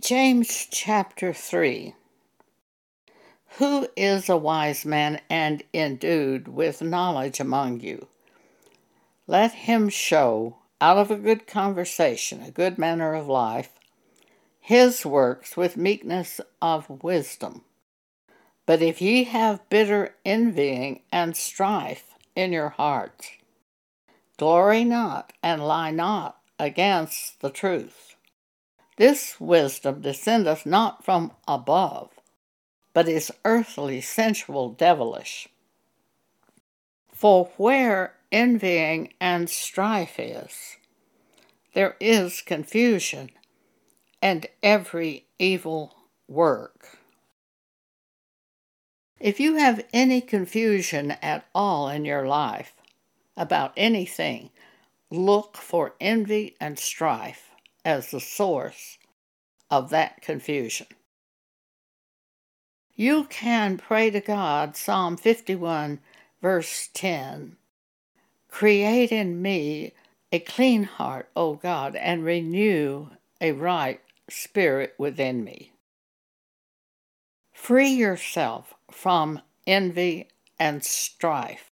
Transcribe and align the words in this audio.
James 0.00 0.66
chapter 0.70 1.32
3 1.32 1.94
Who 3.58 3.88
is 3.96 4.28
a 4.28 4.36
wise 4.36 4.84
man 4.84 5.20
and 5.30 5.62
endued 5.72 6.48
with 6.48 6.82
knowledge 6.82 7.38
among 7.38 7.80
you? 7.80 8.08
Let 9.28 9.52
him 9.52 9.88
show, 9.88 10.56
out 10.80 10.98
of 10.98 11.12
a 11.12 11.16
good 11.16 11.46
conversation, 11.46 12.42
a 12.42 12.50
good 12.50 12.76
manner 12.76 13.14
of 13.14 13.28
life, 13.28 13.70
his 14.60 15.06
works 15.06 15.56
with 15.56 15.76
meekness 15.76 16.40
of 16.60 17.02
wisdom. 17.02 17.62
But 18.66 18.82
if 18.82 19.00
ye 19.00 19.24
have 19.24 19.66
bitter 19.70 20.16
envying 20.24 21.02
and 21.12 21.36
strife 21.36 22.14
in 22.34 22.52
your 22.52 22.70
hearts, 22.70 23.30
glory 24.38 24.82
not 24.84 25.32
and 25.42 25.64
lie 25.64 25.92
not 25.92 26.40
against 26.58 27.40
the 27.40 27.50
truth. 27.50 28.13
This 28.96 29.40
wisdom 29.40 30.02
descendeth 30.02 30.64
not 30.64 31.04
from 31.04 31.32
above, 31.48 32.10
but 32.92 33.08
is 33.08 33.32
earthly, 33.44 34.00
sensual, 34.00 34.70
devilish. 34.70 35.48
For 37.12 37.46
where 37.56 38.14
envying 38.30 39.12
and 39.20 39.50
strife 39.50 40.18
is, 40.18 40.76
there 41.72 41.96
is 41.98 42.40
confusion 42.40 43.30
and 44.22 44.46
every 44.62 45.26
evil 45.38 45.96
work. 46.28 46.98
If 49.18 49.40
you 49.40 49.56
have 49.56 49.84
any 49.92 50.20
confusion 50.20 51.12
at 51.22 51.46
all 51.54 51.88
in 51.88 52.04
your 52.04 52.26
life 52.26 52.74
about 53.36 53.72
anything, 53.76 54.50
look 55.10 55.56
for 55.56 55.94
envy 56.00 56.56
and 56.60 56.78
strife 56.78 57.53
as 57.84 58.10
the 58.10 58.20
source 58.20 58.98
of 59.70 59.90
that 59.90 60.22
confusion. 60.22 60.86
You 62.94 63.24
can 63.24 63.76
pray 63.76 64.10
to 64.10 64.20
God, 64.20 64.76
Psalm 64.76 65.16
51, 65.16 65.98
verse 66.40 66.88
10 66.94 67.56
Create 68.48 69.10
in 69.10 69.42
me 69.42 69.92
a 70.30 70.38
clean 70.38 70.84
heart, 70.84 71.28
O 71.34 71.54
God, 71.54 71.96
and 71.96 72.24
renew 72.24 73.08
a 73.40 73.52
right 73.52 74.00
spirit 74.28 74.94
within 74.96 75.42
me. 75.42 75.72
Free 77.52 77.90
yourself 77.90 78.74
from 78.90 79.40
envy 79.66 80.28
and 80.58 80.84
strife. 80.84 81.70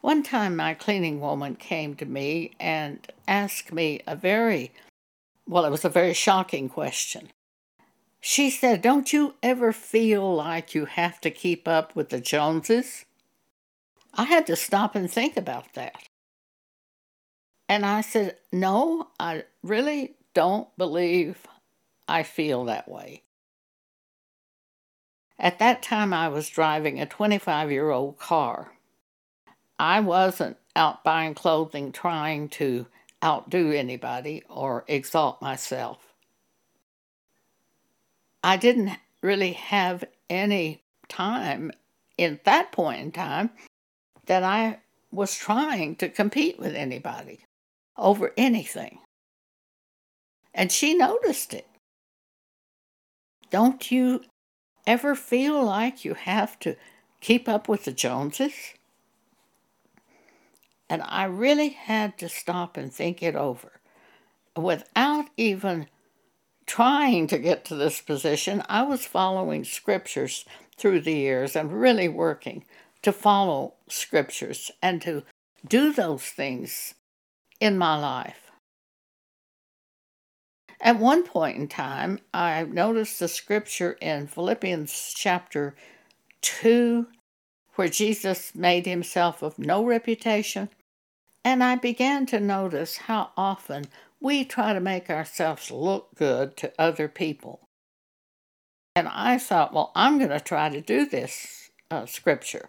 One 0.00 0.22
time, 0.22 0.56
my 0.56 0.74
cleaning 0.74 1.20
woman 1.20 1.56
came 1.56 1.94
to 1.96 2.06
me 2.06 2.52
and 2.58 3.06
asked 3.28 3.72
me 3.72 4.00
a 4.06 4.16
very, 4.16 4.72
well, 5.46 5.64
it 5.66 5.70
was 5.70 5.84
a 5.84 5.90
very 5.90 6.14
shocking 6.14 6.68
question. 6.70 7.30
She 8.20 8.50
said, 8.50 8.82
Don't 8.82 9.12
you 9.12 9.34
ever 9.42 9.72
feel 9.72 10.34
like 10.34 10.74
you 10.74 10.86
have 10.86 11.20
to 11.22 11.30
keep 11.30 11.68
up 11.68 11.94
with 11.94 12.08
the 12.08 12.20
Joneses? 12.20 13.04
I 14.14 14.24
had 14.24 14.46
to 14.46 14.56
stop 14.56 14.94
and 14.94 15.10
think 15.10 15.36
about 15.36 15.74
that. 15.74 15.94
And 17.68 17.84
I 17.84 18.00
said, 18.00 18.36
No, 18.52 19.08
I 19.18 19.44
really 19.62 20.16
don't 20.34 20.68
believe 20.78 21.46
I 22.08 22.22
feel 22.22 22.64
that 22.64 22.88
way. 22.88 23.22
At 25.38 25.58
that 25.58 25.82
time, 25.82 26.12
I 26.12 26.28
was 26.28 26.50
driving 26.50 27.00
a 27.00 27.06
25 27.06 27.70
year 27.70 27.90
old 27.90 28.18
car. 28.18 28.72
I 29.80 30.00
wasn't 30.00 30.58
out 30.76 31.04
buying 31.04 31.32
clothing 31.32 31.90
trying 31.90 32.50
to 32.50 32.86
outdo 33.24 33.72
anybody 33.72 34.42
or 34.46 34.84
exalt 34.86 35.40
myself. 35.40 36.12
I 38.44 38.58
didn't 38.58 38.90
really 39.22 39.52
have 39.52 40.04
any 40.28 40.82
time 41.08 41.72
in 42.18 42.40
that 42.44 42.72
point 42.72 43.00
in 43.00 43.12
time 43.12 43.50
that 44.26 44.42
I 44.42 44.80
was 45.10 45.34
trying 45.34 45.96
to 45.96 46.10
compete 46.10 46.58
with 46.58 46.74
anybody 46.74 47.40
over 47.96 48.34
anything. 48.36 48.98
And 50.52 50.70
she 50.70 50.92
noticed 50.92 51.54
it. 51.54 51.66
Don't 53.48 53.90
you 53.90 54.24
ever 54.86 55.14
feel 55.14 55.64
like 55.64 56.04
you 56.04 56.12
have 56.12 56.58
to 56.58 56.76
keep 57.22 57.48
up 57.48 57.66
with 57.66 57.86
the 57.86 57.92
Joneses? 57.92 58.74
And 60.90 61.02
I 61.06 61.24
really 61.24 61.68
had 61.68 62.18
to 62.18 62.28
stop 62.28 62.76
and 62.76 62.92
think 62.92 63.22
it 63.22 63.36
over. 63.36 63.80
Without 64.56 65.26
even 65.36 65.86
trying 66.66 67.28
to 67.28 67.38
get 67.38 67.64
to 67.66 67.76
this 67.76 68.00
position, 68.00 68.64
I 68.68 68.82
was 68.82 69.06
following 69.06 69.62
scriptures 69.62 70.44
through 70.76 71.02
the 71.02 71.14
years 71.14 71.54
and 71.54 71.80
really 71.80 72.08
working 72.08 72.64
to 73.02 73.12
follow 73.12 73.74
scriptures 73.88 74.72
and 74.82 75.00
to 75.02 75.22
do 75.66 75.92
those 75.92 76.24
things 76.24 76.94
in 77.60 77.78
my 77.78 77.96
life. 77.96 78.50
At 80.80 80.98
one 80.98 81.22
point 81.22 81.56
in 81.56 81.68
time, 81.68 82.18
I 82.34 82.64
noticed 82.64 83.20
the 83.20 83.28
scripture 83.28 83.92
in 84.00 84.26
Philippians 84.26 85.14
chapter 85.16 85.76
2 86.42 87.06
where 87.76 87.88
Jesus 87.88 88.56
made 88.56 88.86
himself 88.86 89.40
of 89.40 89.56
no 89.58 89.84
reputation 89.84 90.68
and 91.44 91.64
I 91.64 91.76
began 91.76 92.26
to 92.26 92.40
notice 92.40 92.96
how 92.98 93.30
often 93.36 93.86
we 94.20 94.44
try 94.44 94.72
to 94.72 94.80
make 94.80 95.08
ourselves 95.08 95.70
look 95.70 96.14
good 96.14 96.56
to 96.58 96.72
other 96.78 97.08
people. 97.08 97.68
And 98.94 99.08
I 99.08 99.38
thought, 99.38 99.72
well, 99.72 99.92
I'm 99.94 100.18
going 100.18 100.30
to 100.30 100.40
try 100.40 100.68
to 100.68 100.80
do 100.80 101.06
this 101.06 101.70
uh, 101.90 102.06
scripture. 102.06 102.68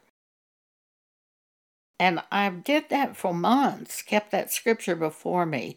And 1.99 2.23
I 2.31 2.49
did 2.49 2.89
that 2.89 3.17
for 3.17 3.33
months, 3.33 4.01
kept 4.01 4.31
that 4.31 4.51
scripture 4.51 4.95
before 4.95 5.45
me, 5.45 5.75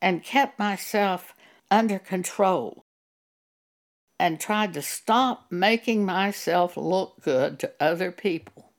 and 0.00 0.22
kept 0.22 0.58
myself 0.58 1.34
under 1.70 1.98
control 1.98 2.84
and 4.18 4.38
tried 4.38 4.74
to 4.74 4.82
stop 4.82 5.46
making 5.50 6.04
myself 6.04 6.76
look 6.76 7.20
good 7.22 7.58
to 7.58 7.72
other 7.80 8.12
people. 8.12 8.72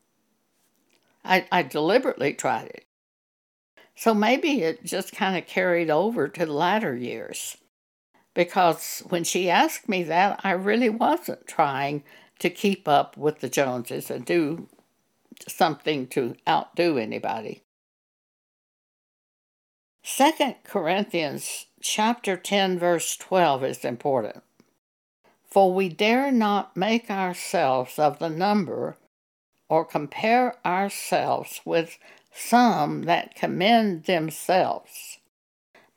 I, 1.23 1.47
I 1.51 1.63
deliberately 1.63 2.33
tried 2.33 2.67
it. 2.67 2.85
So 3.95 4.13
maybe 4.13 4.61
it 4.61 4.83
just 4.83 5.13
kind 5.13 5.37
of 5.37 5.47
carried 5.47 5.89
over 5.89 6.27
to 6.27 6.45
the 6.45 6.53
latter 6.53 6.95
years. 6.95 7.57
Because 8.33 9.01
when 9.07 9.23
she 9.23 9.49
asked 9.49 9.87
me 9.87 10.03
that, 10.03 10.41
I 10.43 10.51
really 10.51 10.89
wasn't 10.89 11.47
trying 11.47 12.03
to 12.39 12.49
keep 12.49 12.87
up 12.87 13.15
with 13.15 13.39
the 13.39 13.49
Joneses 13.49 14.11
and 14.11 14.25
do 14.25 14.67
something 15.47 16.07
to 16.07 16.35
outdo 16.47 16.97
anybody. 16.97 17.63
Second 20.03 20.55
Corinthians 20.63 21.65
chapter 21.81 22.35
10 22.35 22.77
verse 22.77 23.15
12 23.17 23.63
is 23.63 23.85
important. 23.85 24.43
For 25.49 25.73
we 25.73 25.87
dare 25.89 26.31
not 26.31 26.75
make 26.75 27.09
ourselves 27.09 27.97
of 27.97 28.19
the 28.19 28.29
number 28.29 28.97
or 29.69 29.85
compare 29.85 30.55
ourselves 30.65 31.61
with 31.65 31.97
some 32.35 33.03
that 33.03 33.33
commend 33.33 34.03
themselves, 34.03 35.19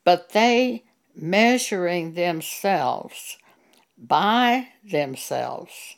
but 0.05 0.31
they 0.31 0.85
measuring 1.15 2.15
themselves 2.15 3.37
by 3.99 4.69
themselves 4.85 5.97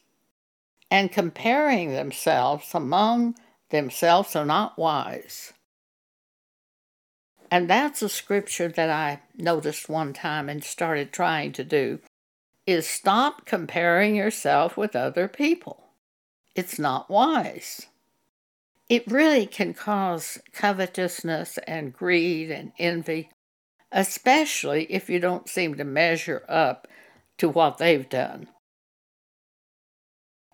and 0.90 1.12
comparing 1.12 1.92
themselves 1.92 2.74
among 2.74 3.36
themselves 3.68 4.34
are 4.34 4.46
not 4.46 4.78
wise. 4.78 5.52
And 7.50 7.68
that's 7.68 8.00
a 8.00 8.08
scripture 8.08 8.68
that 8.68 8.90
I 8.90 9.20
noticed 9.36 9.88
one 9.88 10.12
time 10.14 10.48
and 10.48 10.64
started 10.64 11.12
trying 11.12 11.52
to 11.52 11.64
do 11.64 12.00
is 12.66 12.86
stop 12.86 13.44
comparing 13.44 14.14
yourself 14.14 14.76
with 14.76 14.96
other 14.96 15.28
people. 15.28 15.88
It's 16.54 16.78
not 16.78 17.10
wise 17.10 17.86
it 18.90 19.06
really 19.06 19.46
can 19.46 19.72
cause 19.72 20.40
covetousness 20.52 21.58
and 21.58 21.92
greed 21.92 22.50
and 22.50 22.72
envy, 22.76 23.30
especially 23.92 24.84
if 24.92 25.08
you 25.08 25.20
don't 25.20 25.48
seem 25.48 25.76
to 25.76 25.84
measure 25.84 26.44
up 26.48 26.88
to 27.38 27.48
what 27.48 27.78
they've 27.78 28.08
done. 28.08 28.48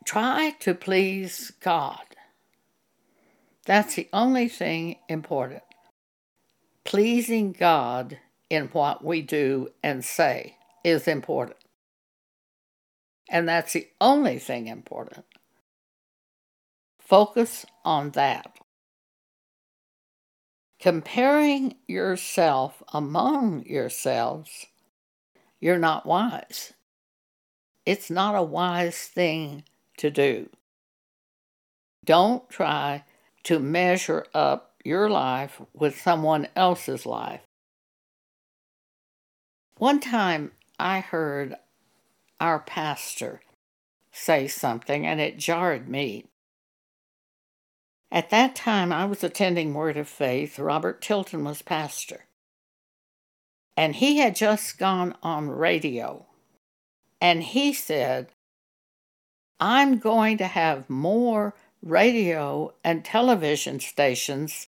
Try 0.04 0.50
to 0.60 0.74
please 0.74 1.50
God. 1.60 2.04
That's 3.64 3.94
the 3.94 4.08
only 4.12 4.48
thing 4.48 4.96
important. 5.08 5.62
Pleasing 6.84 7.52
God 7.52 8.18
in 8.50 8.66
what 8.66 9.02
we 9.02 9.22
do 9.22 9.70
and 9.82 10.04
say 10.04 10.56
is 10.84 11.08
important. 11.08 11.56
And 13.30 13.48
that's 13.48 13.72
the 13.72 13.88
only 13.98 14.38
thing 14.38 14.68
important. 14.68 15.24
Focus 17.06 17.64
on 17.84 18.10
that. 18.10 18.58
Comparing 20.80 21.76
yourself 21.86 22.82
among 22.92 23.64
yourselves, 23.64 24.66
you're 25.60 25.78
not 25.78 26.04
wise. 26.04 26.72
It's 27.84 28.10
not 28.10 28.34
a 28.34 28.42
wise 28.42 28.98
thing 28.98 29.62
to 29.98 30.10
do. 30.10 30.50
Don't 32.04 32.50
try 32.50 33.04
to 33.44 33.60
measure 33.60 34.26
up 34.34 34.74
your 34.84 35.08
life 35.08 35.60
with 35.72 36.00
someone 36.00 36.48
else's 36.56 37.06
life. 37.06 37.42
One 39.78 40.00
time 40.00 40.50
I 40.76 40.98
heard 40.98 41.54
our 42.40 42.58
pastor 42.58 43.42
say 44.10 44.48
something 44.48 45.06
and 45.06 45.20
it 45.20 45.38
jarred 45.38 45.88
me. 45.88 46.24
At 48.10 48.30
that 48.30 48.54
time, 48.54 48.92
I 48.92 49.04
was 49.04 49.24
attending 49.24 49.74
Word 49.74 49.96
of 49.96 50.08
Faith. 50.08 50.58
Robert 50.58 51.02
Tilton 51.02 51.44
was 51.44 51.62
pastor. 51.62 52.26
And 53.76 53.96
he 53.96 54.18
had 54.18 54.36
just 54.36 54.78
gone 54.78 55.14
on 55.22 55.50
radio. 55.50 56.26
And 57.20 57.42
he 57.42 57.72
said, 57.72 58.28
I'm 59.58 59.98
going 59.98 60.38
to 60.38 60.46
have 60.46 60.88
more 60.88 61.54
radio 61.82 62.74
and 62.84 63.04
television 63.04 63.80
stations 63.80 64.68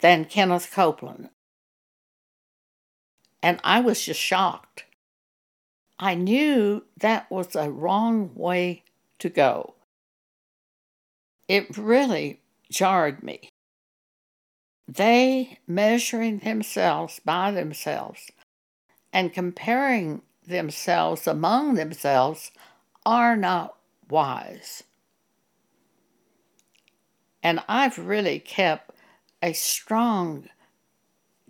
than 0.00 0.24
Kenneth 0.24 0.70
Copeland. 0.72 1.30
And 3.42 3.60
I 3.64 3.80
was 3.80 4.02
just 4.02 4.20
shocked. 4.20 4.84
I 5.98 6.14
knew 6.14 6.84
that 6.96 7.30
was 7.30 7.54
a 7.54 7.70
wrong 7.70 8.30
way 8.34 8.84
to 9.18 9.28
go. 9.28 9.74
It 11.48 11.76
really 11.76 12.39
jarred 12.70 13.22
me. 13.22 13.48
They 14.88 15.58
measuring 15.66 16.38
themselves 16.38 17.20
by 17.24 17.50
themselves 17.50 18.30
and 19.12 19.32
comparing 19.32 20.22
themselves 20.46 21.26
among 21.26 21.74
themselves 21.74 22.50
are 23.06 23.36
not 23.36 23.76
wise. 24.08 24.82
And 27.42 27.60
I've 27.68 27.98
really 27.98 28.38
kept 28.38 28.90
a 29.42 29.52
strong 29.52 30.48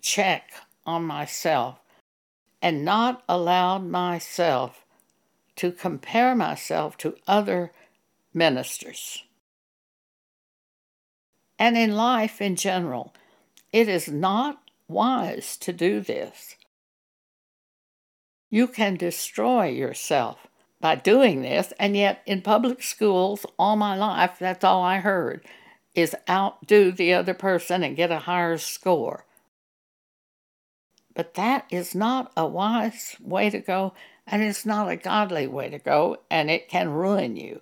check 0.01 0.51
on 0.85 1.03
myself 1.03 1.79
and 2.61 2.85
not 2.85 3.23
allowed 3.27 3.85
myself 3.85 4.85
to 5.57 5.71
compare 5.71 6.35
myself 6.35 6.97
to 6.97 7.15
other 7.27 7.71
ministers. 8.33 9.23
And 11.61 11.77
in 11.77 11.95
life 11.95 12.41
in 12.41 12.55
general, 12.55 13.13
it 13.71 13.87
is 13.87 14.07
not 14.07 14.63
wise 14.87 15.55
to 15.57 15.71
do 15.71 15.99
this. 16.01 16.55
You 18.49 18.65
can 18.65 18.95
destroy 18.95 19.67
yourself 19.67 20.47
by 20.79 20.95
doing 20.95 21.43
this, 21.43 21.71
and 21.79 21.95
yet 21.95 22.23
in 22.25 22.41
public 22.41 22.81
schools 22.81 23.45
all 23.59 23.75
my 23.75 23.95
life, 23.95 24.37
that's 24.39 24.63
all 24.63 24.81
I 24.81 24.97
heard 24.97 25.45
is 25.93 26.15
outdo 26.27 26.91
the 26.91 27.13
other 27.13 27.35
person 27.35 27.83
and 27.83 27.95
get 27.95 28.09
a 28.09 28.17
higher 28.17 28.57
score. 28.57 29.27
But 31.13 31.35
that 31.35 31.67
is 31.69 31.93
not 31.93 32.31
a 32.35 32.47
wise 32.47 33.15
way 33.21 33.51
to 33.51 33.59
go, 33.59 33.93
and 34.25 34.41
it's 34.41 34.65
not 34.65 34.89
a 34.89 34.95
godly 34.95 35.45
way 35.45 35.69
to 35.69 35.77
go, 35.77 36.17
and 36.31 36.49
it 36.49 36.69
can 36.69 36.89
ruin 36.89 37.35
you. 37.35 37.61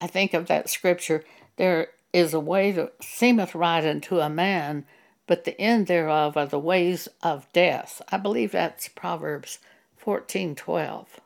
I 0.00 0.08
think 0.08 0.34
of 0.34 0.48
that 0.48 0.68
scripture 0.68 1.22
there 1.58 1.90
is 2.12 2.34
a 2.34 2.40
way 2.40 2.72
that 2.72 3.02
seemeth 3.02 3.54
right 3.54 3.84
unto 3.84 4.20
a 4.20 4.28
man, 4.28 4.86
but 5.26 5.44
the 5.44 5.60
end 5.60 5.86
thereof 5.86 6.36
are 6.36 6.46
the 6.46 6.58
ways 6.58 7.08
of 7.22 7.52
death. 7.52 8.00
I 8.10 8.16
believe 8.16 8.52
that's 8.52 8.88
Proverbs 8.88 9.58
14:12. 10.02 11.20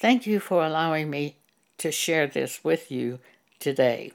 Thank 0.00 0.26
you 0.26 0.40
for 0.40 0.64
allowing 0.64 1.10
me 1.10 1.36
to 1.78 1.92
share 1.92 2.26
this 2.26 2.64
with 2.64 2.90
you 2.90 3.18
today. 3.58 4.12